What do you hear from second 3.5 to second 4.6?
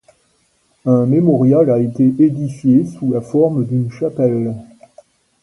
d'une chapelle.